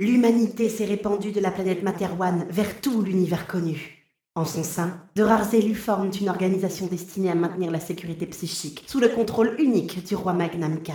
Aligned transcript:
L'humanité 0.00 0.68
s'est 0.68 0.84
répandue 0.84 1.32
de 1.32 1.40
la 1.40 1.50
planète 1.50 1.82
Materwan 1.82 2.46
vers 2.50 2.80
tout 2.80 3.02
l'univers 3.02 3.48
connu. 3.48 4.06
En 4.36 4.44
son 4.44 4.62
sein, 4.62 5.02
de 5.16 5.24
rares 5.24 5.52
élus 5.52 5.74
forment 5.74 6.12
une 6.20 6.28
organisation 6.28 6.86
destinée 6.86 7.32
à 7.32 7.34
maintenir 7.34 7.72
la 7.72 7.80
sécurité 7.80 8.24
psychique 8.26 8.84
sous 8.86 9.00
le 9.00 9.08
contrôle 9.08 9.56
unique 9.58 10.06
du 10.06 10.14
roi 10.14 10.34
Magnam 10.34 10.74
IV. 10.86 10.94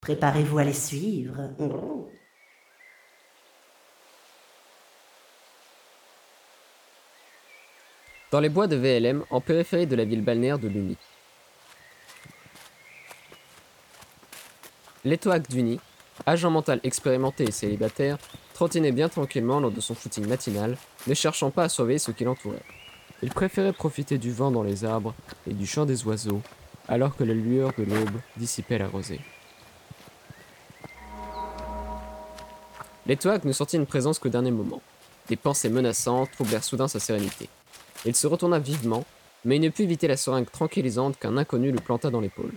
Préparez-vous 0.00 0.58
à 0.58 0.64
les 0.64 0.72
suivre. 0.72 1.54
Dans 8.32 8.40
les 8.40 8.48
bois 8.48 8.66
de 8.66 8.74
VLM, 8.74 9.22
en 9.30 9.40
périphérie 9.40 9.86
de 9.86 9.94
la 9.94 10.04
ville 10.04 10.24
balnéaire 10.24 10.58
de 10.58 10.66
Luni. 10.66 10.96
L'étoile 15.04 15.42
d'Uni, 15.42 15.78
agent 16.26 16.50
mental 16.50 16.80
expérimenté 16.82 17.44
et 17.44 17.50
célibataire, 17.50 18.18
trottinait 18.54 18.92
bien 18.92 19.08
tranquillement 19.08 19.60
lors 19.60 19.70
de 19.70 19.80
son 19.80 19.94
footing 19.94 20.26
matinal, 20.26 20.76
ne 21.06 21.14
cherchant 21.14 21.50
pas 21.50 21.64
à 21.64 21.68
surveiller 21.68 21.98
ce 21.98 22.10
qui 22.10 22.24
l'entourait. 22.24 22.62
Il 23.22 23.30
préférait 23.30 23.72
profiter 23.72 24.18
du 24.18 24.32
vent 24.32 24.50
dans 24.50 24.62
les 24.62 24.84
arbres 24.84 25.14
et 25.48 25.54
du 25.54 25.66
chant 25.66 25.86
des 25.86 26.04
oiseaux, 26.04 26.40
alors 26.88 27.16
que 27.16 27.24
la 27.24 27.34
lueur 27.34 27.72
de 27.78 27.84
l'aube 27.84 28.20
dissipait 28.36 28.78
la 28.78 28.88
rosée. 28.88 29.20
L'étoile 33.06 33.40
ne 33.44 33.52
sortit 33.52 33.76
une 33.76 33.86
présence 33.86 34.18
qu'au 34.18 34.28
dernier 34.28 34.50
moment. 34.50 34.82
Des 35.28 35.36
pensées 35.36 35.70
menaçantes 35.70 36.30
troublèrent 36.32 36.64
soudain 36.64 36.88
sa 36.88 37.00
sérénité. 37.00 37.48
Il 38.04 38.14
se 38.14 38.26
retourna 38.26 38.58
vivement, 38.58 39.04
mais 39.44 39.56
il 39.56 39.60
ne 39.60 39.68
put 39.70 39.82
éviter 39.82 40.08
la 40.08 40.16
seringue 40.16 40.50
tranquillisante 40.50 41.18
qu'un 41.18 41.36
inconnu 41.36 41.70
lui 41.70 41.80
planta 41.80 42.10
dans 42.10 42.20
l'épaule. 42.20 42.52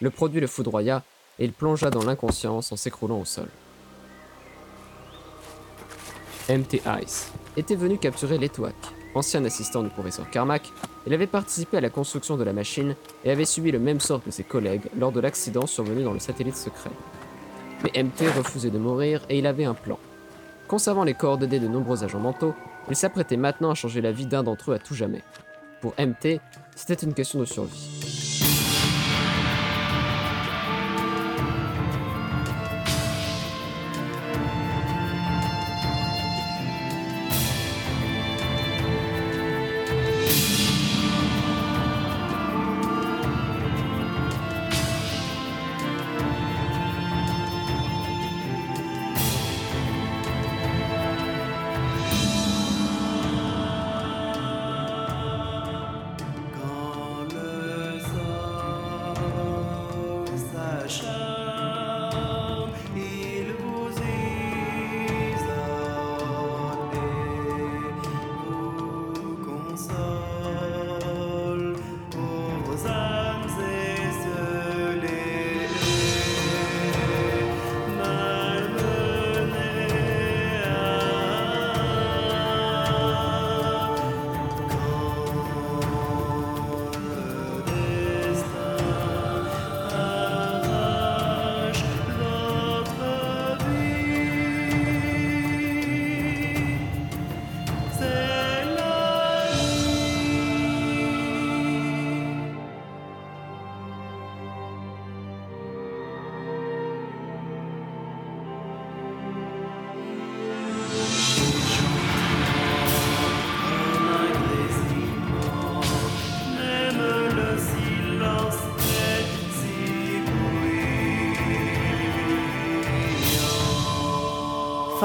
Le 0.00 0.10
produit 0.10 0.40
le 0.40 0.46
foudroya 0.46 1.02
et 1.40 1.44
il 1.46 1.52
plongea 1.52 1.90
dans 1.90 2.04
l'inconscience 2.04 2.70
en 2.70 2.76
s'écroulant 2.76 3.18
au 3.18 3.24
sol. 3.24 3.48
MT 6.48 6.82
Ice 7.02 7.32
était 7.56 7.76
venu 7.76 7.98
capturer 7.98 8.38
l'Etoak, 8.38 8.74
ancien 9.14 9.44
assistant 9.44 9.82
du 9.82 9.88
professeur 9.88 10.28
Carmack. 10.30 10.70
Il 11.06 11.14
avait 11.14 11.26
participé 11.26 11.78
à 11.78 11.80
la 11.80 11.90
construction 11.90 12.36
de 12.36 12.44
la 12.44 12.52
machine 12.52 12.94
et 13.24 13.30
avait 13.30 13.44
subi 13.44 13.70
le 13.70 13.78
même 13.78 14.00
sort 14.00 14.22
que 14.22 14.30
ses 14.30 14.44
collègues 14.44 14.88
lors 14.98 15.12
de 15.12 15.20
l'accident 15.20 15.66
survenu 15.66 16.02
dans 16.02 16.12
le 16.12 16.18
satellite 16.18 16.56
secret. 16.56 16.90
Mais 17.82 18.02
MT 18.02 18.36
refusait 18.36 18.70
de 18.70 18.78
mourir 18.78 19.24
et 19.28 19.38
il 19.38 19.46
avait 19.46 19.64
un 19.64 19.74
plan. 19.74 19.98
Conservant 20.68 21.04
les 21.04 21.14
coordonnées 21.14 21.60
de 21.60 21.68
nombreux 21.68 22.04
agents 22.04 22.20
mentaux, 22.20 22.54
il 22.88 22.96
s'apprêtait 22.96 23.36
maintenant 23.36 23.70
à 23.70 23.74
changer 23.74 24.00
la 24.00 24.12
vie 24.12 24.26
d'un 24.26 24.42
d'entre 24.42 24.72
eux 24.72 24.74
à 24.74 24.78
tout 24.78 24.94
jamais. 24.94 25.22
Pour 25.80 25.94
MT, 25.98 26.40
c'était 26.76 26.94
une 26.94 27.14
question 27.14 27.38
de 27.38 27.44
survie. 27.44 28.09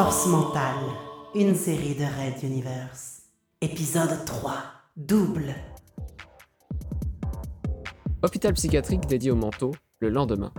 Force 0.05 0.27
mentale, 0.27 0.85
une 1.33 1.55
série 1.55 1.95
de 1.95 2.03
Red 2.03 2.43
Universe. 2.43 3.23
Épisode 3.59 4.23
3, 4.23 4.53
double. 4.95 5.55
Hôpital 8.21 8.53
psychiatrique 8.53 9.07
dédié 9.07 9.31
au 9.31 9.35
manteau, 9.35 9.71
le 9.97 10.09
lendemain. 10.09 10.53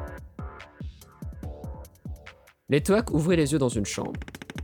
L'étoile 2.69 3.05
ouvrit 3.12 3.37
les 3.37 3.53
yeux 3.53 3.61
dans 3.61 3.69
une 3.69 3.87
chambre. 3.87 4.15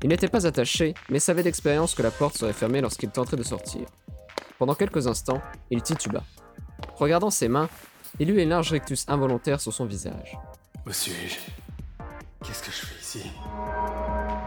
Il 0.02 0.08
n'était 0.08 0.26
pas 0.26 0.48
attaché, 0.48 0.94
mais 1.08 1.20
savait 1.20 1.44
d'expérience 1.44 1.94
que 1.94 2.02
la 2.02 2.10
porte 2.10 2.36
serait 2.36 2.52
fermée 2.52 2.80
lorsqu'il 2.80 3.10
tenterait 3.10 3.36
de 3.36 3.44
sortir. 3.44 3.86
Pendant 4.58 4.74
quelques 4.74 5.06
instants, 5.06 5.40
il 5.70 5.80
tituba. 5.82 6.24
Regardant 6.96 7.30
ses 7.30 7.46
mains, 7.46 7.68
il 8.18 8.30
eut 8.30 8.42
un 8.42 8.46
large 8.46 8.72
rectus 8.72 9.04
involontaire 9.06 9.60
sur 9.60 9.72
son 9.72 9.84
visage. 9.84 10.36
Où 10.84 10.92
suis-je 10.92 11.38
Qu'est-ce 12.44 12.64
que 12.64 12.72
je 12.72 12.84
fais 12.84 13.00
ici? 13.00 13.30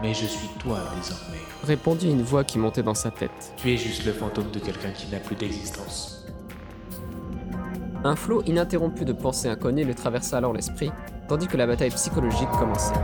Mais 0.06 0.14
je 0.14 0.26
suis 0.26 0.46
toi 0.60 0.78
désormais. 0.96 1.40
Répondit 1.64 2.08
une 2.08 2.22
voix 2.22 2.44
qui 2.44 2.60
montait 2.60 2.84
dans 2.84 2.94
sa 2.94 3.10
tête. 3.10 3.52
Tu 3.56 3.72
es 3.72 3.76
juste 3.76 4.04
le 4.04 4.12
fantôme 4.12 4.52
de 4.52 4.60
quelqu'un 4.60 4.90
qui 4.90 5.08
n'a 5.10 5.18
plus 5.18 5.34
d'existence. 5.34 6.24
Un 8.04 8.14
flot 8.14 8.44
ininterrompu 8.46 9.04
de 9.04 9.12
pensées 9.12 9.48
inconnues 9.48 9.84
le 9.84 9.94
traversa 9.94 10.36
alors 10.36 10.52
l'esprit, 10.52 10.92
tandis 11.28 11.48
que 11.48 11.56
la 11.56 11.66
bataille 11.66 11.90
psychologique 11.90 12.50
commençait. 12.56 12.94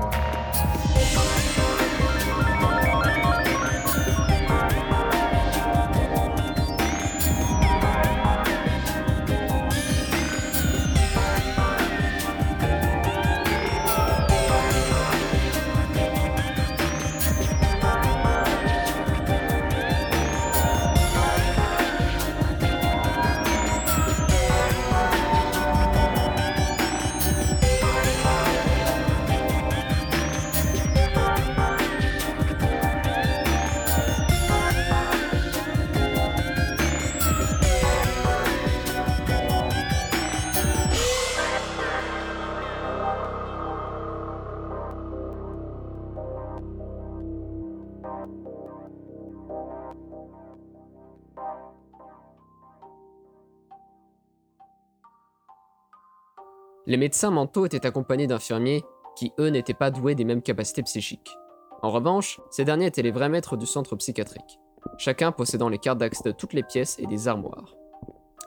Les 56.92 56.98
médecins 56.98 57.30
mentaux 57.30 57.64
étaient 57.64 57.86
accompagnés 57.86 58.26
d'infirmiers 58.26 58.84
qui, 59.16 59.32
eux, 59.40 59.48
n'étaient 59.48 59.72
pas 59.72 59.90
doués 59.90 60.14
des 60.14 60.26
mêmes 60.26 60.42
capacités 60.42 60.82
psychiques. 60.82 61.38
En 61.80 61.90
revanche, 61.90 62.38
ces 62.50 62.66
derniers 62.66 62.84
étaient 62.84 63.00
les 63.00 63.10
vrais 63.10 63.30
maîtres 63.30 63.56
du 63.56 63.64
centre 63.64 63.96
psychiatrique, 63.96 64.60
chacun 64.98 65.32
possédant 65.32 65.70
les 65.70 65.78
cartes 65.78 65.96
d'accès 65.96 66.22
de 66.22 66.32
toutes 66.32 66.52
les 66.52 66.62
pièces 66.62 66.98
et 66.98 67.06
des 67.06 67.28
armoires. 67.28 67.76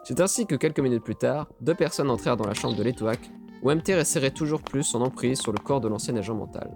C'est 0.03 0.21
ainsi 0.21 0.45
que 0.45 0.53
quelques 0.53 0.79
minutes 0.79 1.03
plus 1.03 1.15
tard, 1.15 1.47
deux 1.59 1.73
personnes 1.73 2.11
entrèrent 2.11 2.37
dans 2.37 2.45
la 2.45 2.53
chambre 2.53 2.75
de 2.75 2.83
l'Etoac, 2.83 3.31
où 3.63 3.71
MT 3.71 3.95
resserrait 3.97 4.29
toujours 4.29 4.61
plus 4.61 4.83
son 4.83 5.01
emprise 5.01 5.39
sur 5.39 5.51
le 5.51 5.57
corps 5.57 5.81
de 5.81 5.87
l'ancien 5.87 6.15
agent 6.15 6.35
mental. 6.35 6.69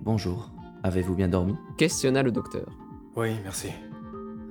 Bonjour. 0.00 0.50
Avez-vous 0.82 1.14
bien 1.14 1.28
dormi? 1.28 1.56
Questionna 1.76 2.22
le 2.22 2.32
docteur. 2.32 2.70
Oui, 3.16 3.34
merci. 3.44 3.68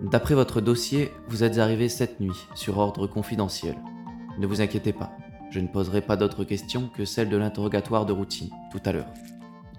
D'après 0.04 0.36
votre 0.36 0.62
dossier, 0.62 1.10
vous 1.28 1.44
êtes 1.44 1.58
arrivé 1.58 1.90
cette 1.90 2.20
nuit, 2.20 2.48
sur 2.54 2.78
ordre 2.78 3.08
confidentiel. 3.08 3.80
Ne 4.38 4.46
vous 4.46 4.62
inquiétez 4.62 4.94
pas, 4.94 5.12
je 5.52 5.60
ne 5.60 5.68
poserai 5.68 6.02
pas 6.02 6.16
d'autres 6.16 6.46
questions 6.46 6.90
que 6.96 7.06
celles 7.06 7.30
de 7.30 7.38
l'interrogatoire 7.38 8.06
de 8.06 8.14
routine, 8.14 8.50
tout 8.72 8.80
à 8.86 8.94
l'heure. 8.94 9.14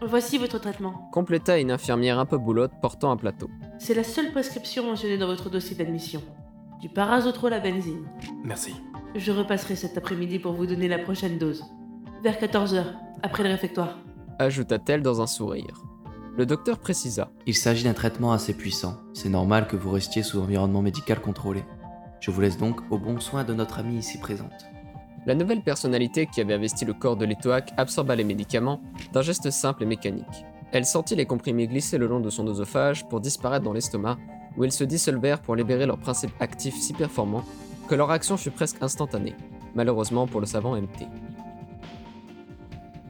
Voici 0.05 0.37
votre 0.37 0.59
traitement. 0.59 1.09
Compléta 1.13 1.59
une 1.59 1.71
infirmière 1.71 2.19
un 2.19 2.27
peu 2.27 2.37
boulotte 2.37 2.73
portant 2.83 3.11
un 3.11 3.17
plateau. 3.17 3.49
C'est 3.79 3.95
la 3.95 4.05
seule 4.05 4.31
prescription 4.33 4.85
mentionnée 4.85 5.17
dans 5.17 5.27
votre 5.27 5.49
dossier 5.49 5.75
d'admission. 5.75 6.23
Du 6.81 6.89
parazotrol 6.89 7.53
à 7.53 7.61
benzine. 7.61 8.07
Merci. 8.45 8.75
Je 9.15 9.33
repasserai 9.33 9.77
cet 9.77 9.97
après-midi 9.97 10.39
pour 10.39 10.53
vous 10.53 10.67
donner 10.67 10.89
la 10.89 10.99
prochaine 10.99 11.39
dose. 11.39 11.65
Vers 12.23 12.39
14h, 12.39 12.85
après 13.23 13.45
le 13.45 13.51
réfectoire. 13.51 13.99
Ajouta-t-elle 14.39 15.03
dans 15.03 15.23
un 15.23 15.27
sourire. 15.27 15.83
Le 16.37 16.47
docteur 16.47 16.79
précisa. 16.79 17.31
Il 17.47 17.55
s'agit 17.55 17.85
d'un 17.85 17.95
traitement 17.95 18.33
assez 18.33 18.55
puissant, 18.55 18.97
c'est 19.13 19.29
normal 19.29 19.69
que 19.69 19.77
vous 19.77 19.91
restiez 19.91 20.23
sous 20.23 20.41
environnement 20.41 20.83
médical 20.83 21.21
contrôlé. 21.21 21.63
Je 22.21 22.31
vous 22.31 22.41
laisse 22.41 22.59
donc 22.59 22.81
au 22.91 22.99
bon 22.99 23.21
soin 23.21 23.45
de 23.45 23.55
notre 23.55 23.79
amie 23.79 23.99
ici 23.99 24.19
présente. 24.19 24.72
La 25.25 25.37
nouvelle 25.37 25.63
personnalité 25.63 26.27
qui 26.27 26.41
avait 26.41 26.55
investi 26.55 26.85
le 26.85 26.95
corps 26.95 27.17
de 27.17 27.25
l'Etoac 27.25 27.73
absorba 27.77 28.17
les 28.17 28.25
médicaments 28.25 28.81
d'un 29.13 29.23
geste 29.23 29.51
simple 29.53 29.85
et 29.85 29.87
mécanique. 29.87 30.45
Elle 30.73 30.85
sentit 30.85 31.15
les 31.15 31.27
comprimés 31.27 31.69
glisser 31.69 31.97
le 31.97 32.09
long 32.09 32.19
de 32.19 32.29
son 32.29 32.45
oesophage 32.49 33.07
pour 33.09 33.21
disparaître 33.21 33.65
dans 33.65 33.73
l'estomac, 33.73 34.19
où 34.57 34.65
ils 34.65 34.73
se 34.73 34.83
dissolvèrent 34.83 35.41
pour 35.41 35.55
libérer 35.55 35.87
leur 35.87 35.99
principe 35.99 36.33
actif 36.41 36.75
si 36.75 36.93
performant 36.93 37.45
que 37.89 37.95
leur 37.95 38.11
action 38.11 38.37
fut 38.37 38.51
presque 38.51 38.83
instantanée, 38.83 39.37
malheureusement 39.77 40.27
pour 40.27 40.41
le 40.41 40.47
savant 40.47 40.75
MT. 40.75 41.07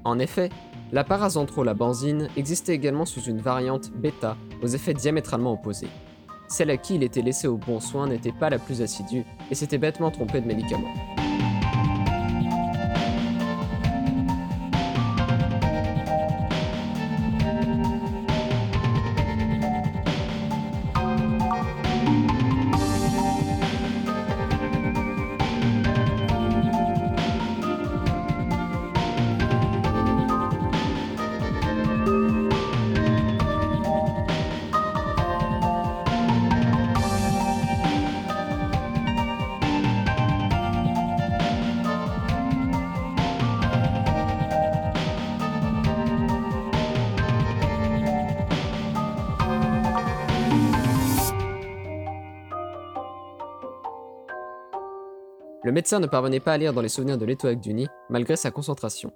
En 0.05 0.19
effet, 0.19 0.51
la 0.93 1.05
benzine 1.75 2.29
existait 2.37 2.75
également 2.75 3.07
sous 3.07 3.23
une 3.23 3.39
variante 3.39 3.91
bêta 3.91 4.37
aux 4.63 4.67
effets 4.67 4.93
diamétralement 4.93 5.53
opposés. 5.53 5.89
Celle 6.49 6.71
à 6.71 6.77
qui 6.77 6.97
il 6.97 7.03
était 7.03 7.23
laissé 7.23 7.49
au 7.49 7.57
bon 7.57 7.81
soin 7.81 8.07
n'était 8.07 8.33
pas 8.33 8.51
la 8.51 8.59
plus 8.59 8.83
assidue 8.83 9.25
et 9.51 9.55
s'était 9.55 9.79
bêtement 9.79 10.11
trompée 10.11 10.43
de 10.43 10.47
médicaments. 10.47 10.93
Le 55.65 55.71
médecin 55.71 56.01
ne 56.01 56.07
parvenait 56.07 56.41
pas 56.41 56.55
à 56.55 56.59
lire 56.59 56.73
dans 56.73 56.81
les 56.81 56.89
souvenirs 56.89 57.19
de 57.19 57.25
l'étoile 57.25 57.61
du 57.61 57.89
malgré 58.11 58.35
sa 58.35 58.51
concentration. 58.51 59.13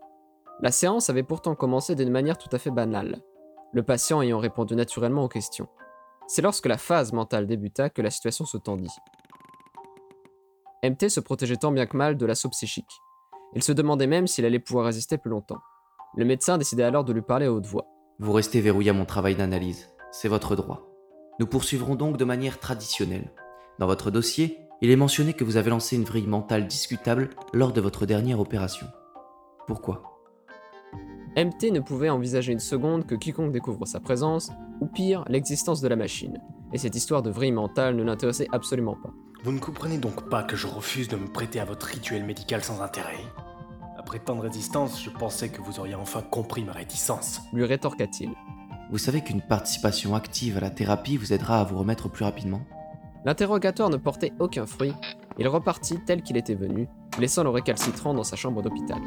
La 0.61 0.71
séance 0.71 1.11
avait 1.11 1.25
pourtant 1.25 1.57
commencé 1.57 1.97
d'une 1.97 2.11
manière 2.11 2.39
tout 2.39 2.49
à 2.53 2.59
fait 2.59 2.71
banale, 2.71 3.21
le 3.73 3.83
patient 3.83 4.23
ayant 4.23 4.39
répondu 4.39 4.77
naturellement 4.77 5.25
aux 5.25 5.29
questions. 5.29 5.69
C'est 6.29 6.43
lorsque 6.43 6.67
la 6.67 6.79
phase 6.79 7.13
mentale 7.13 7.47
débuta 7.47 7.91
que 7.91 8.01
la 8.01 8.11
situation 8.11 8.45
se 8.45 8.57
tendit. 8.59 8.95
MT 10.85 11.09
se 11.09 11.21
protégeait 11.21 11.57
tant 11.57 11.73
bien 11.73 11.87
que 11.87 11.97
mal 11.97 12.17
de 12.17 12.27
l'assaut 12.27 12.49
psychique. 12.51 13.03
Il 13.55 13.63
se 13.63 13.73
demandait 13.73 14.07
même 14.07 14.29
s'il 14.29 14.45
allait 14.45 14.61
pouvoir 14.61 14.87
résister 14.87 15.19
plus 15.19 15.31
longtemps. 15.31 15.61
Le 16.17 16.25
médecin 16.25 16.59
décida 16.59 16.87
alors 16.87 17.05
de 17.05 17.13
lui 17.13 17.23
parler 17.23 17.47
à 17.47 17.53
haute 17.53 17.67
voix. 17.67 17.87
Vous 18.21 18.33
restez 18.33 18.61
verrouillé 18.61 18.91
à 18.91 18.95
mon 18.95 19.05
travail 19.05 19.35
d'analyse, 19.35 19.91
c'est 20.13 20.29
votre 20.29 20.55
droit. 20.55 20.87
Nous 21.41 21.47
poursuivrons 21.47 21.97
donc 21.97 22.17
de 22.17 22.25
manière 22.25 22.61
traditionnelle. 22.61 23.33
Dans 23.79 23.87
votre 23.87 24.11
dossier, 24.11 24.66
il 24.83 24.91
est 24.91 24.97
mentionné 24.97 25.33
que 25.33 25.45
vous 25.45 25.57
avez 25.57 25.71
lancé 25.71 25.97
une 25.97 26.05
vrille 26.05 26.27
mentale 26.27 26.67
discutable 26.67 27.31
lors 27.53 27.73
de 27.73 27.81
votre 27.81 28.07
dernière 28.07 28.41
opération. 28.41 28.87
Pourquoi? 29.67 30.21
MT 31.37 31.73
ne 31.73 31.81
pouvait 31.81 32.09
envisager 32.09 32.53
une 32.53 32.59
seconde 32.59 33.07
que 33.07 33.15
quiconque 33.15 33.53
découvre 33.53 33.87
sa 33.87 34.01
présence, 34.01 34.51
ou 34.81 34.87
pire, 34.87 35.25
l'existence 35.29 35.81
de 35.81 35.89
la 35.89 35.97
machine, 35.97 36.39
et 36.73 36.79
cette 36.79 36.95
histoire 36.95 37.23
de 37.23 37.31
vrille 37.31 37.53
mentale 37.53 37.97
ne 37.97 38.03
l'intéressait 38.03 38.49
absolument 38.53 38.97
pas. 38.97 39.13
Vous 39.45 39.53
ne 39.53 39.59
comprenez 39.59 39.99
donc 39.99 40.29
pas 40.29 40.43
que 40.43 40.57
je 40.57 40.67
refuse 40.67 41.09
de 41.09 41.17
me 41.17 41.29
prêter 41.29 41.61
à 41.61 41.65
votre 41.65 41.87
rituel 41.87 42.25
médical 42.25 42.63
sans 42.63 42.81
intérêt? 42.81 43.21
Après 43.99 44.19
tant 44.19 44.37
de 44.37 44.41
résistance, 44.41 45.03
je 45.03 45.11
pensais 45.11 45.49
que 45.49 45.61
vous 45.61 45.79
auriez 45.79 45.95
enfin 45.95 46.23
compris 46.23 46.65
ma 46.65 46.73
réticence. 46.73 47.41
Lui 47.53 47.65
rétorqua-t-il. 47.65 48.31
Vous 48.91 48.99
savez 48.99 49.21
qu'une 49.21 49.43
participation 49.43 50.15
active 50.15 50.57
à 50.57 50.61
la 50.61 50.71
thérapie 50.71 51.17
vous 51.17 51.33
aidera 51.33 51.61
à 51.61 51.65
vous 51.65 51.79
remettre 51.79 52.09
plus 52.09 52.25
rapidement? 52.25 52.61
L'interrogatoire 53.25 53.91
ne 53.91 53.97
portait 53.97 54.33
aucun 54.39 54.67
fruit, 54.67 54.93
il 55.39 55.49
repartit 55.49 55.99
tel 56.07 56.23
qu'il 56.23 56.37
était 56.37 56.55
venu, 56.55 56.89
laissant 57.19 57.43
le 57.43 57.51
récalcitrant 57.51 58.15
dans 58.15 58.25
sa 58.25 58.37
chambre 58.37 58.63
d'hôpital. 58.63 58.99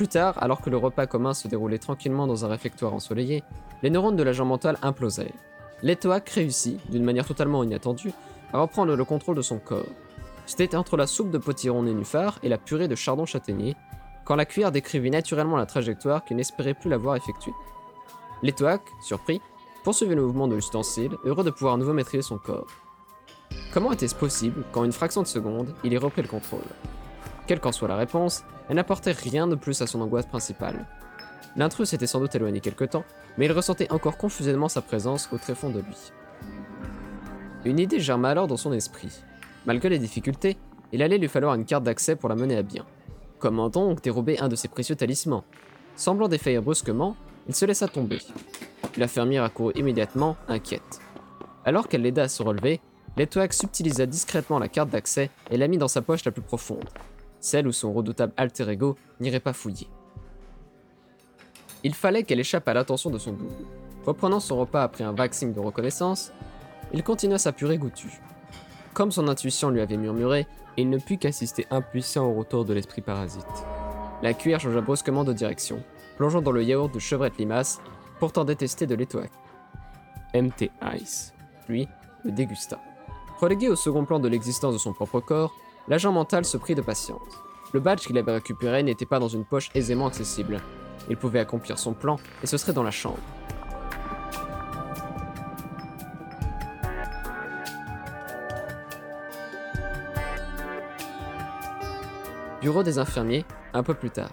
Plus 0.00 0.08
tard, 0.08 0.42
alors 0.42 0.62
que 0.62 0.70
le 0.70 0.78
repas 0.78 1.06
commun 1.06 1.34
se 1.34 1.46
déroulait 1.46 1.76
tranquillement 1.76 2.26
dans 2.26 2.46
un 2.46 2.48
réfectoire 2.48 2.94
ensoleillé, 2.94 3.44
les 3.82 3.90
neurones 3.90 4.16
de 4.16 4.22
l'agent 4.22 4.46
mental 4.46 4.78
implosèrent. 4.80 5.34
L'Etoac 5.82 6.26
réussit, 6.30 6.80
d'une 6.90 7.04
manière 7.04 7.26
totalement 7.26 7.62
inattendue, 7.62 8.14
à 8.54 8.60
reprendre 8.60 8.96
le 8.96 9.04
contrôle 9.04 9.36
de 9.36 9.42
son 9.42 9.58
corps. 9.58 9.84
C'était 10.46 10.74
entre 10.74 10.96
la 10.96 11.06
soupe 11.06 11.30
de 11.30 11.36
potiron 11.36 11.82
nénuphar 11.82 12.38
et 12.42 12.48
la 12.48 12.56
purée 12.56 12.88
de 12.88 12.94
chardon 12.94 13.26
châtaignier, 13.26 13.76
quand 14.24 14.36
la 14.36 14.46
cuillère 14.46 14.72
décrivit 14.72 15.10
naturellement 15.10 15.58
la 15.58 15.66
trajectoire 15.66 16.24
qu'il 16.24 16.38
n'espérait 16.38 16.72
plus 16.72 16.88
l'avoir 16.88 17.16
effectuée. 17.16 17.52
L'Etoac, 18.42 18.80
surpris, 19.02 19.42
poursuivait 19.84 20.14
le 20.14 20.24
mouvement 20.24 20.48
de 20.48 20.54
l'ustensile, 20.54 21.12
heureux 21.24 21.44
de 21.44 21.50
pouvoir 21.50 21.74
à 21.74 21.76
nouveau 21.76 21.92
maîtriser 21.92 22.22
son 22.22 22.38
corps. 22.38 22.68
Comment 23.74 23.92
était-ce 23.92 24.14
possible 24.14 24.64
qu'en 24.72 24.84
une 24.84 24.92
fraction 24.92 25.20
de 25.20 25.26
seconde, 25.26 25.74
il 25.84 25.92
ait 25.92 25.98
repris 25.98 26.22
le 26.22 26.28
contrôle? 26.28 26.64
Quelle 27.50 27.58
qu'en 27.58 27.72
soit 27.72 27.88
la 27.88 27.96
réponse, 27.96 28.44
elle 28.68 28.76
n'apportait 28.76 29.10
rien 29.10 29.48
de 29.48 29.56
plus 29.56 29.82
à 29.82 29.88
son 29.88 30.00
angoisse 30.00 30.26
principale. 30.26 30.86
L'intrus 31.56 31.88
s'était 31.88 32.06
sans 32.06 32.20
doute 32.20 32.36
éloigné 32.36 32.60
quelque 32.60 32.84
temps, 32.84 33.02
mais 33.36 33.46
il 33.46 33.50
ressentait 33.50 33.90
encore 33.90 34.18
confusément 34.18 34.68
sa 34.68 34.82
présence 34.82 35.28
au 35.32 35.36
tréfonds 35.36 35.70
de 35.70 35.80
lui. 35.80 36.12
Une 37.64 37.80
idée 37.80 37.98
germa 37.98 38.30
alors 38.30 38.46
dans 38.46 38.56
son 38.56 38.72
esprit. 38.72 39.24
Malgré 39.66 39.88
les 39.88 39.98
difficultés, 39.98 40.58
il 40.92 41.02
allait 41.02 41.18
lui 41.18 41.26
falloir 41.26 41.56
une 41.56 41.64
carte 41.64 41.82
d'accès 41.82 42.14
pour 42.14 42.28
la 42.28 42.36
mener 42.36 42.56
à 42.56 42.62
bien. 42.62 42.86
Comment 43.40 43.68
donc 43.68 44.00
dérober 44.00 44.38
un 44.38 44.46
de 44.46 44.54
ses 44.54 44.68
précieux 44.68 44.94
talismans? 44.94 45.42
Semblant 45.96 46.28
défaillir 46.28 46.62
brusquement, 46.62 47.16
il 47.48 47.54
se 47.56 47.64
laissa 47.64 47.88
tomber. 47.88 48.20
La 48.96 49.08
fermière 49.08 49.42
accourut 49.42 49.72
immédiatement, 49.74 50.36
inquiète. 50.46 51.00
Alors 51.64 51.88
qu'elle 51.88 52.02
l'aida 52.02 52.22
à 52.22 52.28
se 52.28 52.44
relever, 52.44 52.80
l'étoile 53.16 53.52
subtilisa 53.52 54.06
discrètement 54.06 54.60
la 54.60 54.68
carte 54.68 54.90
d'accès 54.90 55.30
et 55.50 55.56
la 55.56 55.66
mit 55.66 55.78
dans 55.78 55.88
sa 55.88 56.00
poche 56.00 56.24
la 56.24 56.30
plus 56.30 56.42
profonde, 56.42 56.88
celle 57.40 57.66
où 57.66 57.72
son 57.72 57.92
redoutable 57.92 58.32
alter 58.36 58.68
ego 58.68 58.96
n'irait 59.18 59.40
pas 59.40 59.52
fouiller. 59.52 59.88
Il 61.82 61.94
fallait 61.94 62.22
qu'elle 62.22 62.40
échappe 62.40 62.68
à 62.68 62.74
l'attention 62.74 63.10
de 63.10 63.18
son 63.18 63.32
double. 63.32 63.54
Reprenant 64.04 64.40
son 64.40 64.58
repas 64.58 64.82
après 64.82 65.04
un 65.04 65.14
signe 65.30 65.52
de 65.52 65.60
reconnaissance, 65.60 66.32
il 66.92 67.02
continua 67.02 67.38
sa 67.38 67.52
purée 67.52 67.78
goûtue. 67.78 68.20
Comme 68.94 69.12
son 69.12 69.28
intuition 69.28 69.70
lui 69.70 69.80
avait 69.80 69.96
murmuré, 69.96 70.46
il 70.76 70.90
ne 70.90 70.98
put 70.98 71.18
qu'assister 71.18 71.66
impuissant 71.70 72.26
au 72.26 72.34
retour 72.34 72.64
de 72.64 72.74
l'esprit 72.74 73.02
parasite. 73.02 73.46
La 74.22 74.34
cuillère 74.34 74.60
changea 74.60 74.80
brusquement 74.80 75.24
de 75.24 75.32
direction, 75.32 75.82
plongeant 76.16 76.42
dans 76.42 76.52
le 76.52 76.62
yaourt 76.62 76.92
de 76.92 76.98
chevrette 76.98 77.38
limace, 77.38 77.80
pourtant 78.18 78.44
détesté 78.44 78.86
de 78.86 78.94
l'étoile. 78.94 79.30
MT 80.34 80.70
Ice, 81.00 81.32
lui, 81.68 81.88
le 82.24 82.32
dégusta. 82.32 82.78
Relégué 83.40 83.68
au 83.68 83.76
second 83.76 84.04
plan 84.04 84.18
de 84.18 84.28
l'existence 84.28 84.74
de 84.74 84.78
son 84.78 84.92
propre 84.92 85.20
corps, 85.20 85.54
l'agent 85.90 86.12
mental 86.12 86.44
se 86.44 86.56
prit 86.56 86.76
de 86.76 86.80
patience. 86.80 87.42
Le 87.72 87.80
badge 87.80 88.06
qu'il 88.06 88.16
avait 88.16 88.32
récupéré 88.32 88.82
n'était 88.82 89.06
pas 89.06 89.18
dans 89.18 89.28
une 89.28 89.44
poche 89.44 89.70
aisément 89.74 90.06
accessible. 90.06 90.60
Il 91.10 91.16
pouvait 91.16 91.40
accomplir 91.40 91.78
son 91.78 91.92
plan, 91.92 92.16
et 92.42 92.46
ce 92.46 92.56
serait 92.56 92.72
dans 92.72 92.84
la 92.84 92.92
chambre. 92.92 93.18
Bureau 102.60 102.82
des 102.82 102.98
infirmiers, 102.98 103.44
un 103.72 103.82
peu 103.82 103.94
plus 103.94 104.10
tard. 104.10 104.30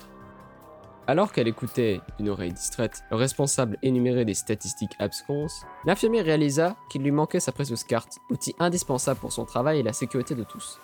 Alors 1.08 1.32
qu'elle 1.32 1.48
écoutait, 1.48 2.02
d'une 2.20 2.30
oreille 2.30 2.52
distraite, 2.52 3.02
le 3.10 3.16
responsable 3.16 3.78
énumérer 3.82 4.26
des 4.26 4.34
statistiques 4.34 4.96
absconses, 5.00 5.66
l'infirmier 5.86 6.22
réalisa 6.22 6.76
qu'il 6.90 7.02
lui 7.02 7.12
manquait 7.12 7.40
sa 7.40 7.54
précieuse 7.54 7.86
carte, 7.86 8.20
outil 8.30 8.54
indispensable 8.60 9.20
pour 9.20 9.32
son 9.32 9.46
travail 9.46 9.80
et 9.80 9.84
la 9.84 9.94
sécurité 9.94 10.36
de 10.36 10.44
tous. 10.44 10.80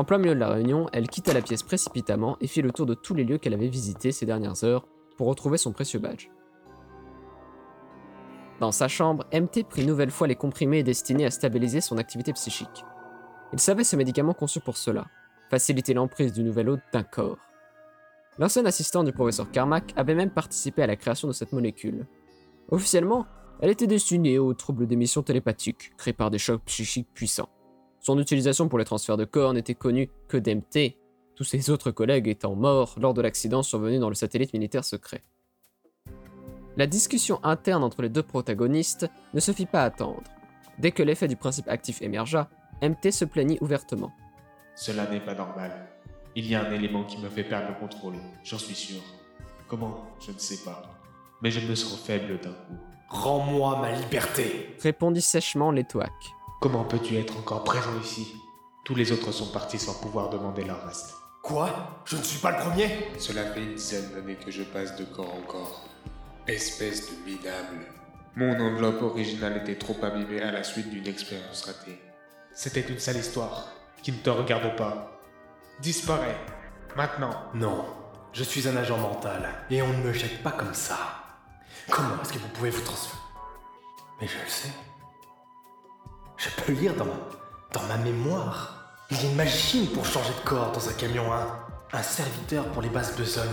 En 0.00 0.04
plein 0.04 0.16
milieu 0.16 0.34
de 0.34 0.40
la 0.40 0.48
réunion, 0.48 0.88
elle 0.94 1.08
quitta 1.08 1.34
la 1.34 1.42
pièce 1.42 1.62
précipitamment 1.62 2.38
et 2.40 2.46
fit 2.46 2.62
le 2.62 2.72
tour 2.72 2.86
de 2.86 2.94
tous 2.94 3.12
les 3.12 3.22
lieux 3.22 3.36
qu'elle 3.36 3.52
avait 3.52 3.68
visités 3.68 4.12
ces 4.12 4.24
dernières 4.24 4.64
heures 4.64 4.86
pour 5.18 5.26
retrouver 5.26 5.58
son 5.58 5.72
précieux 5.72 5.98
badge. 5.98 6.30
Dans 8.60 8.72
sa 8.72 8.88
chambre, 8.88 9.26
MT 9.30 9.64
prit 9.68 9.84
nouvelle 9.84 10.10
fois 10.10 10.26
les 10.26 10.36
comprimés 10.36 10.82
destinés 10.82 11.26
à 11.26 11.30
stabiliser 11.30 11.82
son 11.82 11.98
activité 11.98 12.32
psychique. 12.32 12.86
Il 13.52 13.60
savait 13.60 13.84
ce 13.84 13.94
médicament 13.94 14.32
conçu 14.32 14.58
pour 14.60 14.78
cela, 14.78 15.04
faciliter 15.50 15.92
l'emprise 15.92 16.32
du 16.32 16.44
nouvel 16.44 16.70
hôte 16.70 16.80
d'un 16.94 17.02
corps. 17.02 17.36
L'ancien 18.38 18.64
assistant 18.64 19.04
du 19.04 19.12
professeur 19.12 19.50
Carmack 19.50 19.92
avait 19.96 20.14
même 20.14 20.30
participé 20.30 20.82
à 20.82 20.86
la 20.86 20.96
création 20.96 21.28
de 21.28 21.34
cette 21.34 21.52
molécule. 21.52 22.06
Officiellement, 22.70 23.26
elle 23.60 23.68
était 23.68 23.86
destinée 23.86 24.38
aux 24.38 24.54
troubles 24.54 24.86
d'émission 24.86 25.22
télépathiques, 25.22 25.92
créés 25.98 26.14
par 26.14 26.30
des 26.30 26.38
chocs 26.38 26.64
psychiques 26.64 27.12
puissants. 27.12 27.50
Son 28.00 28.18
utilisation 28.18 28.68
pour 28.68 28.78
les 28.78 28.84
transferts 28.84 29.18
de 29.18 29.24
corps 29.24 29.52
n'était 29.52 29.74
connue 29.74 30.10
que 30.28 30.38
d'MT, 30.38 30.96
tous 31.36 31.44
ses 31.44 31.70
autres 31.70 31.90
collègues 31.90 32.28
étant 32.28 32.54
morts 32.54 32.94
lors 32.98 33.14
de 33.14 33.20
l'accident 33.20 33.62
survenu 33.62 33.98
dans 33.98 34.08
le 34.08 34.14
satellite 34.14 34.54
militaire 34.54 34.84
secret. 34.84 35.22
La 36.76 36.86
discussion 36.86 37.40
interne 37.44 37.84
entre 37.84 38.00
les 38.00 38.08
deux 38.08 38.22
protagonistes 38.22 39.06
ne 39.34 39.40
se 39.40 39.52
fit 39.52 39.66
pas 39.66 39.84
attendre. 39.84 40.22
Dès 40.78 40.92
que 40.92 41.02
l'effet 41.02 41.28
du 41.28 41.36
principe 41.36 41.68
actif 41.68 42.00
émergea, 42.00 42.48
MT 42.82 43.10
se 43.10 43.26
plaignit 43.26 43.58
ouvertement. 43.60 44.12
Cela 44.74 45.06
n'est 45.10 45.20
pas 45.20 45.34
normal. 45.34 45.70
Il 46.34 46.46
y 46.46 46.54
a 46.54 46.64
un 46.64 46.72
élément 46.72 47.04
qui 47.04 47.18
me 47.18 47.28
fait 47.28 47.44
perdre 47.44 47.68
le 47.68 47.74
contrôle, 47.74 48.14
j'en 48.44 48.58
suis 48.58 48.74
sûr. 48.74 49.00
Comment 49.68 50.06
Je 50.26 50.32
ne 50.32 50.38
sais 50.38 50.64
pas. 50.64 50.82
Mais 51.42 51.50
je 51.50 51.66
me 51.66 51.74
sens 51.74 52.00
faible 52.00 52.40
d'un 52.40 52.52
coup. 52.52 52.76
Rends-moi 53.08 53.80
ma 53.80 53.92
liberté 53.92 54.74
Répondit 54.80 55.20
sèchement 55.20 55.72
l'étoile. 55.72 56.08
Comment 56.60 56.84
peux-tu 56.84 57.16
être 57.16 57.38
encore 57.38 57.64
présent 57.64 57.98
ici? 58.02 58.36
Tous 58.84 58.94
les 58.94 59.12
autres 59.12 59.32
sont 59.32 59.50
partis 59.50 59.78
sans 59.78 59.94
pouvoir 59.94 60.28
demander 60.28 60.62
leur 60.62 60.84
reste. 60.84 61.14
Quoi? 61.42 62.02
Je 62.04 62.18
ne 62.18 62.22
suis 62.22 62.38
pas 62.38 62.50
le 62.50 62.58
premier? 62.58 63.08
Cela 63.18 63.44
fait 63.50 63.62
une 63.62 63.76
dizaine 63.76 64.10
d'années 64.12 64.36
que 64.36 64.50
je 64.50 64.62
passe 64.64 64.94
de 64.96 65.06
corps 65.06 65.34
en 65.34 65.40
corps. 65.40 65.88
Espèce 66.46 67.10
de 67.10 67.16
minable. 67.24 67.86
Mon 68.36 68.60
enveloppe 68.60 69.00
originale 69.00 69.56
était 69.56 69.78
trop 69.78 69.96
abîmée 70.02 70.42
à 70.42 70.52
la 70.52 70.62
suite 70.62 70.90
d'une 70.90 71.06
expérience 71.06 71.64
ratée. 71.64 71.98
C'était 72.52 72.86
une 72.86 72.98
sale 72.98 73.16
histoire 73.16 73.68
qui 74.02 74.12
ne 74.12 74.18
te 74.18 74.28
regarde 74.28 74.76
pas. 74.76 75.18
Disparais. 75.80 76.36
Maintenant. 76.94 77.44
Non, 77.54 77.86
je 78.34 78.44
suis 78.44 78.68
un 78.68 78.76
agent 78.76 78.98
mental 78.98 79.48
et 79.70 79.80
on 79.80 79.88
ne 79.88 80.02
me 80.02 80.12
jette 80.12 80.42
pas 80.42 80.52
comme 80.52 80.74
ça. 80.74 80.98
Comment 81.88 82.20
est-ce 82.20 82.34
que 82.34 82.38
vous 82.38 82.48
pouvez 82.48 82.68
vous 82.68 82.84
transformer 82.84 83.22
Mais 84.20 84.26
je 84.26 84.36
le 84.36 84.46
sais. 84.46 84.89
Je 86.40 86.48
peux 86.48 86.72
lire 86.72 86.94
dans, 86.94 87.04
dans 87.04 87.86
ma 87.86 87.98
mémoire. 87.98 88.94
Il 89.10 89.22
y 89.22 89.26
a 89.26 89.30
une 89.30 89.36
machine 89.36 89.86
pour 89.88 90.06
changer 90.06 90.32
de 90.42 90.48
corps 90.48 90.72
dans 90.72 90.88
un 90.88 90.92
camion 90.94 91.30
1. 91.30 91.98
Un 91.98 92.02
serviteur 92.02 92.64
pour 92.68 92.80
les 92.80 92.88
bases 92.88 93.14
besognes. 93.14 93.44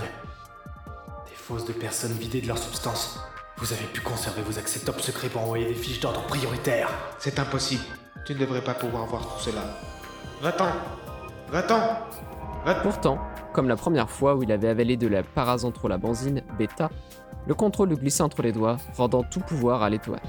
Des 1.28 1.36
fausses 1.36 1.66
de 1.66 1.74
personnes 1.74 2.14
vidées 2.14 2.40
de 2.40 2.48
leur 2.48 2.58
substance. 2.58 3.20
Vous 3.58 3.74
avez 3.74 3.84
pu 3.88 4.00
conserver 4.00 4.42
vos 4.42 4.58
accès 4.58 4.80
top 4.80 5.02
secrets 5.02 5.28
pour 5.28 5.42
envoyer 5.42 5.66
des 5.66 5.74
fiches 5.74 6.00
d'ordre 6.00 6.22
prioritaires. 6.28 6.88
C'est 7.20 7.40
impossible. 7.40 7.84
Tu 8.26 8.36
ne 8.36 8.40
devrais 8.40 8.64
pas 8.64 8.74
pouvoir 8.74 9.06
voir 9.06 9.34
tout 9.34 9.40
cela. 9.42 9.64
Va-t'en 10.42 10.72
Va-t'en 11.52 11.82
Va 12.64 12.76
Pourtant, 12.76 13.20
comme 13.52 13.68
la 13.68 13.76
première 13.76 14.10
fois 14.10 14.36
où 14.36 14.44
il 14.44 14.52
avait 14.54 14.70
avalé 14.70 14.96
de 14.96 15.08
la 15.08 15.24
parazentrolabenzine 15.24 16.42
bêta, 16.58 16.90
le 17.48 17.54
contrôle 17.54 17.90
lui 17.90 17.98
glissa 17.98 18.24
entre 18.24 18.42
les 18.44 18.54
doigts, 18.54 18.78
rendant 18.96 19.24
tout 19.24 19.42
pouvoir 19.42 19.84
à 19.84 19.90
l'étoile. 19.90 20.22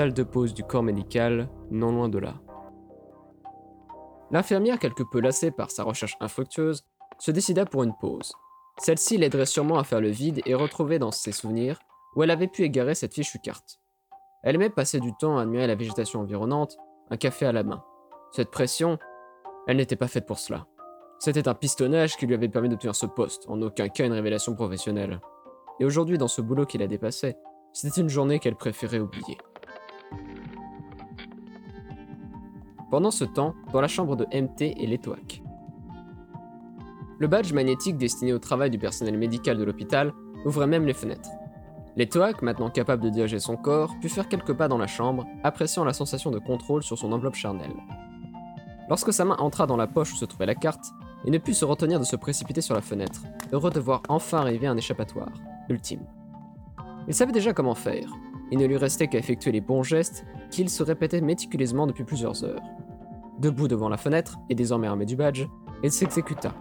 Salle 0.00 0.14
de 0.14 0.22
pause 0.22 0.54
du 0.54 0.64
corps 0.64 0.82
médical, 0.82 1.50
non 1.70 1.92
loin 1.92 2.08
de 2.08 2.18
là. 2.18 2.40
L'infirmière, 4.30 4.78
quelque 4.78 5.02
peu 5.02 5.20
lassée 5.20 5.50
par 5.50 5.70
sa 5.70 5.82
recherche 5.82 6.16
infructueuse, 6.20 6.86
se 7.18 7.30
décida 7.30 7.66
pour 7.66 7.82
une 7.82 7.92
pause. 8.00 8.32
Celle-ci 8.78 9.18
l'aiderait 9.18 9.44
sûrement 9.44 9.78
à 9.78 9.84
faire 9.84 10.00
le 10.00 10.08
vide 10.08 10.40
et 10.46 10.54
retrouver 10.54 10.98
dans 10.98 11.10
ses 11.10 11.32
souvenirs 11.32 11.78
où 12.16 12.22
elle 12.22 12.30
avait 12.30 12.48
pu 12.48 12.62
égarer 12.62 12.94
cette 12.94 13.12
fichue 13.12 13.40
carte. 13.40 13.78
Elle 14.42 14.54
aimait 14.54 14.70
passer 14.70 15.00
du 15.00 15.12
temps 15.18 15.36
à 15.36 15.42
admirer 15.42 15.66
la 15.66 15.74
végétation 15.74 16.20
environnante, 16.20 16.78
un 17.10 17.18
café 17.18 17.44
à 17.44 17.52
la 17.52 17.62
main. 17.62 17.84
Cette 18.32 18.50
pression, 18.50 18.98
elle 19.66 19.76
n'était 19.76 19.96
pas 19.96 20.08
faite 20.08 20.24
pour 20.24 20.38
cela. 20.38 20.66
C'était 21.18 21.46
un 21.46 21.54
pistonnage 21.54 22.16
qui 22.16 22.26
lui 22.26 22.34
avait 22.34 22.48
permis 22.48 22.70
d'obtenir 22.70 22.96
ce 22.96 23.04
poste, 23.04 23.44
en 23.50 23.60
aucun 23.60 23.90
cas 23.90 24.06
une 24.06 24.14
révélation 24.14 24.54
professionnelle. 24.54 25.20
Et 25.78 25.84
aujourd'hui, 25.84 26.16
dans 26.16 26.26
ce 26.26 26.40
boulot 26.40 26.64
qui 26.64 26.78
la 26.78 26.86
dépassait, 26.86 27.36
c'était 27.74 28.00
une 28.00 28.08
journée 28.08 28.38
qu'elle 28.38 28.56
préférait 28.56 28.98
oublier. 28.98 29.36
Pendant 32.90 33.10
ce 33.12 33.24
temps, 33.24 33.54
dans 33.72 33.80
la 33.80 33.88
chambre 33.88 34.16
de 34.16 34.24
MT 34.24 34.62
et 34.62 34.86
l'Etoac. 34.86 35.42
Le 37.18 37.28
badge 37.28 37.52
magnétique 37.52 37.96
destiné 37.96 38.32
au 38.32 38.38
travail 38.38 38.70
du 38.70 38.78
personnel 38.78 39.16
médical 39.16 39.56
de 39.56 39.62
l'hôpital 39.64 40.12
ouvrait 40.44 40.66
même 40.66 40.86
les 40.86 40.94
fenêtres. 40.94 41.30
L'Etoac, 41.96 42.42
maintenant 42.42 42.70
capable 42.70 43.02
de 43.02 43.10
diriger 43.10 43.38
son 43.38 43.56
corps, 43.56 43.94
put 44.00 44.08
faire 44.08 44.28
quelques 44.28 44.54
pas 44.54 44.68
dans 44.68 44.78
la 44.78 44.86
chambre, 44.86 45.26
appréciant 45.44 45.84
la 45.84 45.92
sensation 45.92 46.30
de 46.30 46.38
contrôle 46.38 46.82
sur 46.82 46.98
son 46.98 47.12
enveloppe 47.12 47.34
charnelle. 47.34 47.74
Lorsque 48.88 49.12
sa 49.12 49.24
main 49.24 49.36
entra 49.38 49.66
dans 49.66 49.76
la 49.76 49.86
poche 49.86 50.12
où 50.12 50.16
se 50.16 50.24
trouvait 50.24 50.46
la 50.46 50.54
carte, 50.56 50.86
il 51.24 51.30
ne 51.30 51.38
put 51.38 51.54
se 51.54 51.64
retenir 51.64 52.00
de 52.00 52.04
se 52.04 52.16
précipiter 52.16 52.60
sur 52.60 52.74
la 52.74 52.80
fenêtre, 52.80 53.22
heureux 53.52 53.70
de 53.70 53.78
voir 53.78 54.02
enfin 54.08 54.38
arriver 54.38 54.66
un 54.66 54.76
échappatoire, 54.76 55.30
ultime. 55.68 56.06
Il 57.06 57.14
savait 57.14 57.32
déjà 57.32 57.52
comment 57.52 57.74
faire, 57.74 58.08
il 58.50 58.58
ne 58.58 58.66
lui 58.66 58.76
restait 58.76 59.06
qu'à 59.06 59.18
effectuer 59.18 59.52
les 59.52 59.60
bons 59.60 59.82
gestes 59.82 60.24
qu'il 60.50 60.68
se 60.68 60.82
répétait 60.82 61.20
méticuleusement 61.20 61.86
depuis 61.86 62.04
plusieurs 62.04 62.44
heures. 62.44 62.62
Debout 63.38 63.68
devant 63.68 63.88
la 63.88 63.96
fenêtre, 63.96 64.38
et 64.48 64.54
désormais 64.54 64.86
armé 64.86 65.06
du 65.06 65.16
badge, 65.16 65.46
il 65.82 65.90
s'exécuta. 65.90 66.52